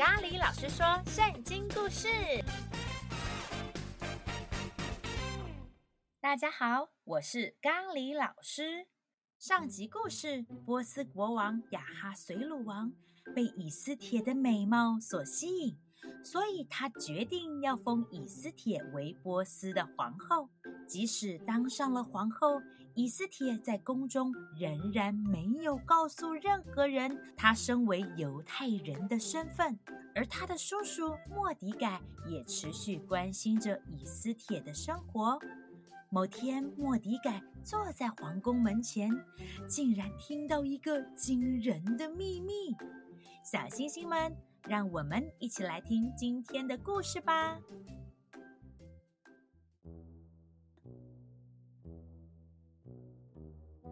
[0.00, 2.08] 咖喱老师说圣经故事。
[6.22, 8.86] 大家好，我是咖喱老师。
[9.38, 12.94] 上集故事，波斯国王亚哈随鲁王
[13.36, 15.78] 被以斯帖的美貌所吸引，
[16.24, 20.48] 所以他决定要封以斯帖为波斯的皇后。
[20.90, 22.60] 即使当上了皇后，
[22.94, 29.78] 以斯帖在宫中仍然没有告诉任何人她身为犹太人的身份，
[30.16, 35.38] 而她的叔叔莫迪改也持续关心着以斯帖的生活。
[36.08, 39.08] 某天，莫迪改坐在皇宫门前，
[39.68, 42.74] 竟然听到一个惊人的秘密。
[43.44, 44.36] 小星星们，
[44.66, 47.60] 让我们一起来听今天的故事吧。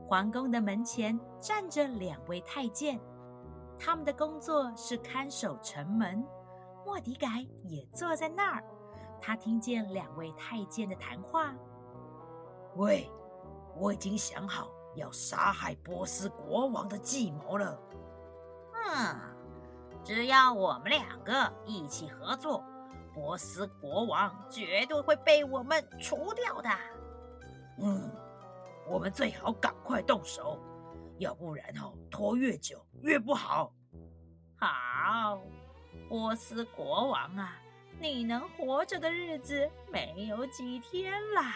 [0.09, 2.98] 皇宫的门前站着两位太监，
[3.79, 6.25] 他们的工作是看守城门。
[6.87, 8.65] 莫迪改也坐在那儿，
[9.20, 11.55] 他听见两位太监的谈话。
[12.77, 13.06] 喂，
[13.77, 17.78] 我已经想好要杀害波斯国王的计谋了。
[18.72, 19.15] 嗯，
[20.03, 22.65] 只要我们两个一起合作，
[23.12, 26.70] 波斯国王绝对会被我们除掉的。
[27.83, 28.08] 嗯。
[28.91, 30.58] 我们最好赶快动手，
[31.19, 33.72] 要不然哦，拖越久越不好。
[34.56, 35.41] 好，
[36.08, 37.56] 波斯国王啊，
[38.00, 41.55] 你能活着的日子没有几天啦，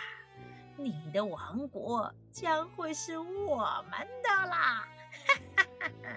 [0.77, 4.87] 你的王国将会是我们的啦！
[5.11, 6.11] 哈哈哈哈。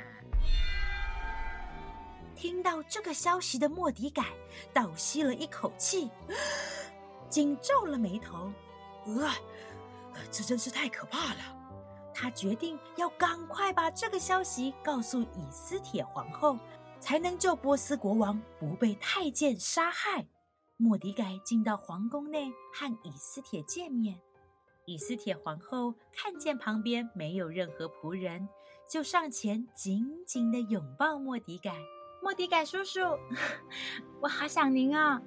[2.35, 4.25] 听到这个消息的莫迪改
[4.73, 6.11] 倒吸了一口气，
[7.29, 8.51] 紧皱了眉头，
[9.05, 9.31] 呃。
[10.31, 11.39] 这真是太可怕了！
[12.13, 16.57] 他决定要赶快把这个消息告诉以斯帖皇后，
[16.99, 20.25] 才能救波斯国王不被太监杀害。
[20.77, 24.19] 莫迪改进到皇宫内和以斯帖见面。
[24.85, 28.47] 以斯帖皇后看见旁边没有任何仆人，
[28.89, 31.75] 就上前紧紧地拥抱莫迪改。
[32.21, 32.99] 莫迪改叔叔，
[34.21, 35.21] 我好想您啊！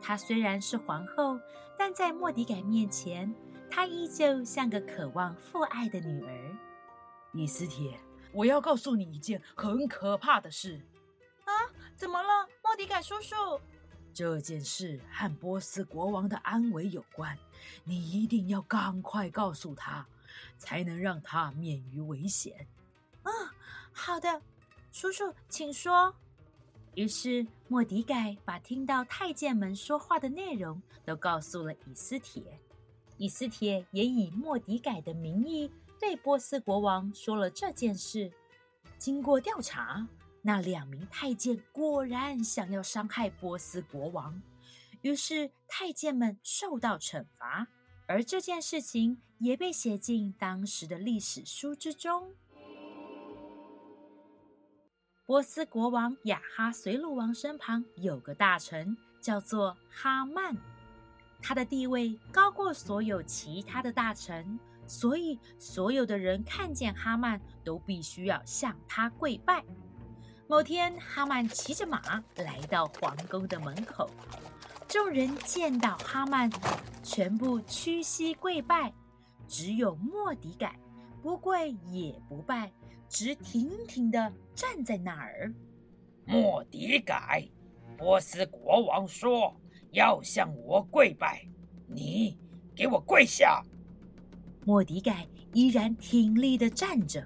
[0.00, 1.38] 她虽然是皇后，
[1.78, 3.32] 但在莫迪改面前。
[3.74, 6.56] 她依旧像个渴望父爱的女儿。
[7.32, 7.98] 以斯铁，
[8.30, 10.78] 我要告诉你一件很可怕的事。
[11.46, 11.52] 啊，
[11.96, 13.34] 怎么了，莫迪改叔叔？
[14.12, 17.34] 这件事和波斯国王的安危有关，
[17.82, 20.06] 你一定要赶快告诉他，
[20.58, 22.66] 才能让他免于危险。
[23.22, 23.32] 嗯，
[23.90, 24.42] 好的，
[24.92, 26.14] 叔叔，请说。
[26.94, 32.42] 于是莫迪改把听到太监们说话的内容都告诉了以斯帖。
[33.22, 38.32] 以斯帖也以莫迪改的名义对波斯国王说了这件事。
[38.98, 40.08] 经过调查，
[40.42, 44.42] 那两名太监果然想要伤害波斯国王，
[45.02, 47.68] 于是太监们受到惩罚，
[48.08, 52.34] 而这件事情也被写进当时的历史书之中。
[55.24, 60.56] 波斯国王亚哈随鲁王身旁有个大臣，叫做哈曼。
[61.42, 69.64] 他的地位高过所有其他的大臣，所以所有的人看见哈曼都必须要向他跪拜。
[70.46, 74.08] 某天，哈曼骑着马来到皇宫的门口，
[74.86, 76.50] 众人见到哈曼，
[77.02, 78.92] 全部屈膝跪拜，
[79.48, 80.78] 只有莫迪改
[81.22, 82.72] 不跪也不拜，
[83.08, 85.52] 直挺挺地站在那儿。
[86.24, 87.48] 莫迪改，
[87.98, 89.54] 波斯国王说。
[89.92, 91.46] 要向我跪拜，
[91.86, 92.36] 你
[92.74, 93.62] 给我跪下！
[94.64, 97.24] 莫迪盖依然挺立地站着。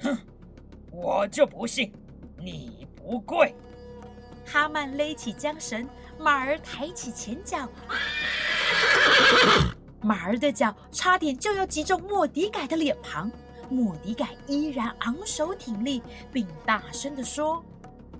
[0.00, 0.16] 哼，
[0.90, 1.92] 我就不信
[2.38, 3.54] 你不跪！
[4.46, 5.86] 哈曼勒起缰绳，
[6.18, 7.94] 马儿抬起前脚，啊、
[10.00, 13.30] 马儿的脚差点就要击中莫迪改的脸庞。
[13.68, 16.02] 莫迪改依然昂首挺立，
[16.32, 17.64] 并大声地说：“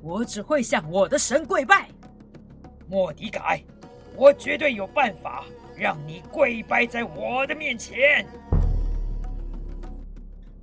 [0.03, 1.89] 我只会向我的神跪拜。”
[2.93, 3.65] 莫迪改，
[4.19, 8.27] 我绝对有办法让你跪拜在我的面前。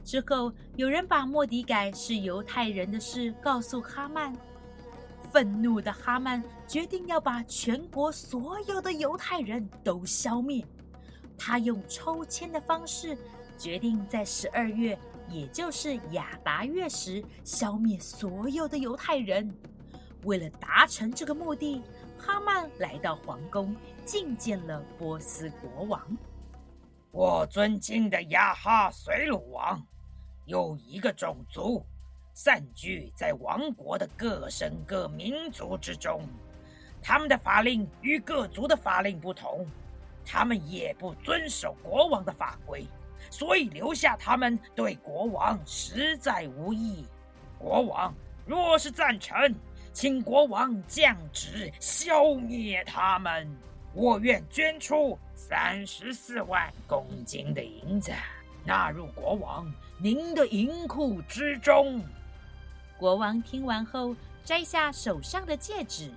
[0.06, 4.32] 之后，有人把莫迪改是犹太人的事告诉哈曼，
[5.32, 10.64] 愤怒的哈曼决定要把全国所有的犹太人都消灭。
[11.36, 13.18] 他用抽签的方式，
[13.58, 14.96] 决定在十二月，
[15.30, 19.52] 也就是亚达月时，消灭所有的犹太人。
[20.26, 21.82] 为了达成这个目的，
[22.20, 23.74] 哈曼来到皇宫，
[24.06, 26.02] 觐见了波斯国王。
[27.12, 29.82] 我尊敬的亚哈随鲁王，
[30.46, 31.84] 有一个种族
[32.34, 36.22] 散居在王国的各省各民族之中。
[37.02, 39.66] 他们的法令与各族的法令不同，
[40.26, 42.86] 他们也不遵守国王的法规，
[43.32, 47.06] 所以留下他们对国王实在无益。
[47.58, 48.14] 国王
[48.46, 49.56] 若是赞成，
[50.00, 53.46] 请国王降旨消灭他们，
[53.94, 58.14] 我愿捐出三十四万公斤的银子，
[58.64, 62.02] 纳入国王您的银库之中。
[62.98, 64.16] 国王听完后，
[64.46, 66.10] 摘下手上的戒指。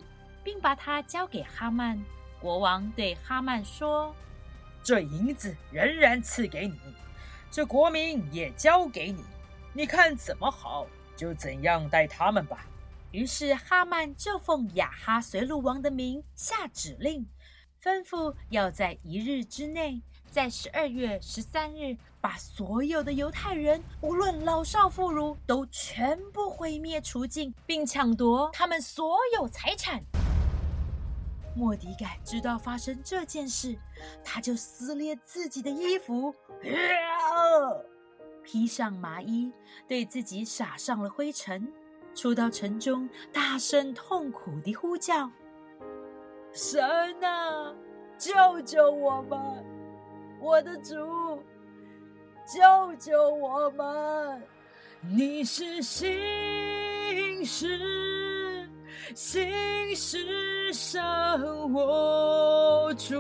[0.45, 2.01] 并把它交给哈曼。
[2.41, 4.15] 国王对哈曼说
[4.83, 6.79] ：“这银子仍然赐给你，
[7.51, 9.25] 这国民也交给你，
[9.73, 10.87] 你看怎么好，
[11.17, 12.65] 就怎样待他们吧。”
[13.13, 17.27] 于是哈曼就奉亚哈随鲁王的名下指令，
[17.83, 20.01] 吩咐要在一日之内，
[20.31, 30.03] 在十二月十三日，把所有的犹太人，无论老少妇孺，都全部毁灭除尽，并抢夺他们所有财产。
[31.55, 33.77] 莫迪改知道发生这件事，
[34.25, 36.35] 他就撕裂自己的衣服，
[38.43, 39.53] 披上麻衣，
[39.87, 41.71] 对自己撒上了灰尘，
[42.15, 45.31] 出到城中，大声痛苦地呼叫
[46.53, 46.83] ：“神
[47.23, 47.75] 啊，
[48.19, 49.39] 救救我们！
[50.41, 50.95] 我的主，
[52.47, 54.43] 救救我们！
[55.01, 58.69] 你是信实。”
[59.15, 63.15] 信实胜我主，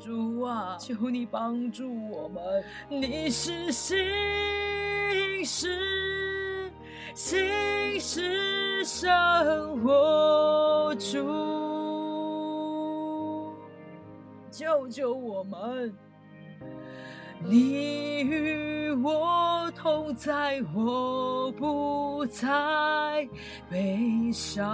[0.00, 2.64] 主啊，求你帮助我们。
[2.88, 3.96] 你是信
[5.44, 5.78] 实，
[7.14, 9.14] 信实胜
[9.84, 11.16] 我主，
[14.50, 15.94] 救救我们。
[17.46, 23.28] 你与我同在，我不再
[23.70, 24.64] 悲伤。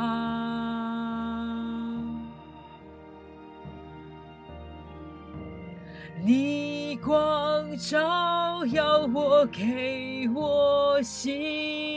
[6.22, 11.89] 你光照耀我，给我心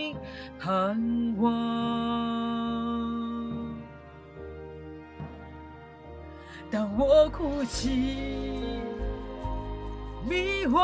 [0.63, 1.51] 盼望。
[6.71, 7.89] 当我哭泣。
[10.25, 10.79] 迷惘，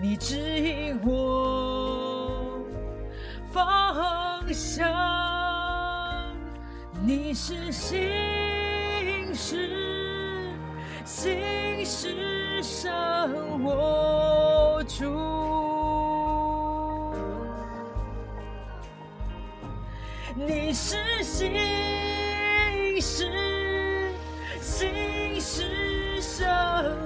[0.00, 2.62] 你指引我
[3.50, 4.88] 方向。
[7.02, 7.98] 你是信
[9.34, 9.68] 实，
[11.04, 15.37] 信实胜我主。
[20.34, 21.52] 你是信
[23.00, 23.26] 实，
[24.60, 25.88] 信实。
[26.20, 26.46] 胜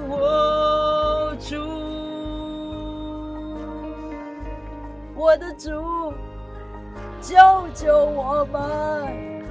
[0.09, 1.57] 我主，
[5.15, 5.71] 我的主，
[7.21, 7.37] 救
[7.73, 9.43] 救我们！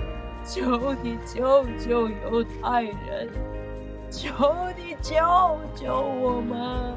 [0.45, 3.29] 求你救救犹太人，
[4.11, 4.31] 求
[4.77, 5.15] 你救
[5.75, 6.95] 救我们！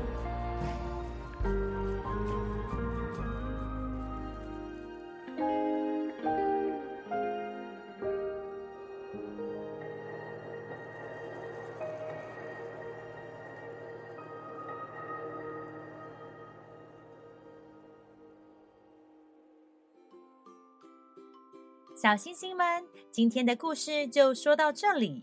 [22.04, 25.22] 小星星们，今天的故事就说到这里。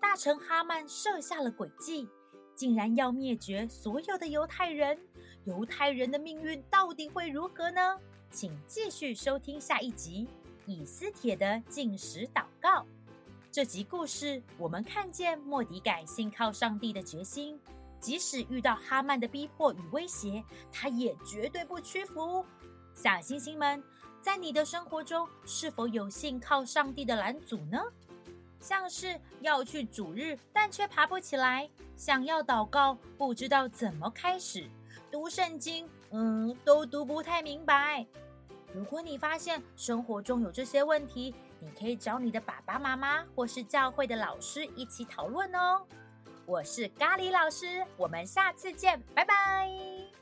[0.00, 2.08] 大臣哈曼设下了诡计，
[2.54, 4.96] 竟然要灭绝所有的犹太人。
[5.42, 7.98] 犹太人的命运到底会如何呢？
[8.30, 10.28] 请继续收听下一集
[10.70, 12.82] 《以斯帖的进食祷告》。
[13.50, 17.60] 这集故事，我们看见莫迪改信靠上帝的决心，
[17.98, 22.46] 即使遇到哈曼的逼迫与威胁，他也绝对不屈服。
[22.94, 23.82] 小星星们。
[24.22, 27.82] 在你的生活中，是否有信靠上帝的拦阻呢？
[28.60, 34.68] 像是要去主日，但却爬不起来；想要祷告，不知道怎么开始；
[35.10, 38.06] 读圣经，嗯，都读不太明白。
[38.74, 45.82] 如果你发现生活中有这些问题，你可以找你的爸爸妈妈或是教会的老师一起讨论哦。
[46.44, 50.19] 我是咖喱老师，我们下次见，拜拜。